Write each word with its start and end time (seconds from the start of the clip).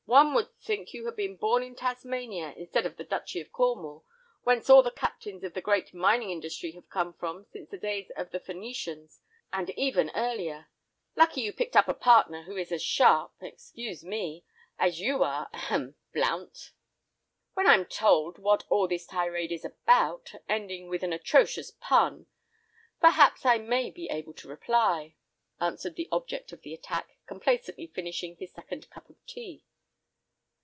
One 0.07 0.33
would 0.33 0.53
think 0.59 0.93
you 0.93 1.05
had 1.05 1.15
been 1.15 1.37
born 1.37 1.63
in 1.63 1.73
Tasmania, 1.73 2.53
instead 2.57 2.85
of 2.85 2.97
the 2.97 3.05
Duchy 3.05 3.39
of 3.39 3.53
Cornwall, 3.53 4.03
whence 4.43 4.69
all 4.69 4.83
the 4.83 4.91
Captains 4.91 5.41
of 5.45 5.53
the 5.53 5.61
great 5.61 5.93
mining 5.93 6.31
industry 6.31 6.71
have 6.73 6.89
come 6.89 7.13
from 7.13 7.45
since 7.53 7.69
the 7.69 7.77
days 7.77 8.09
of 8.17 8.29
the 8.31 8.41
Phœnicians 8.41 9.19
and 9.53 9.69
even 9.69 10.11
earlier. 10.13 10.67
Lucky 11.15 11.39
you 11.39 11.53
picked 11.53 11.77
up 11.77 11.87
a 11.87 11.93
partner 11.93 12.43
who 12.43 12.57
is 12.57 12.73
as 12.73 12.81
sharp, 12.83 13.31
excuse 13.39 14.03
me, 14.03 14.43
as 14.77 14.99
you 14.99 15.23
are—ahem—Blount!" 15.23 16.71
"When 17.53 17.67
I'm 17.67 17.85
told 17.85 18.37
what 18.37 18.65
all 18.67 18.89
this 18.89 19.05
tirade 19.05 19.53
is 19.53 19.63
about, 19.63 20.33
ending 20.49 20.89
with 20.89 21.03
an 21.03 21.13
atrocious 21.13 21.71
pun, 21.79 22.25
perhaps 22.99 23.45
I 23.45 23.59
may 23.59 23.89
be 23.89 24.09
able 24.09 24.33
to 24.33 24.49
reply," 24.49 25.15
answered 25.61 25.95
the 25.95 26.09
object 26.11 26.51
of 26.51 26.63
the 26.63 26.73
attack, 26.73 27.15
complacently 27.27 27.87
finishing 27.87 28.35
his 28.35 28.51
second 28.51 28.89
cup 28.89 29.09
of 29.09 29.15
tea. 29.25 29.63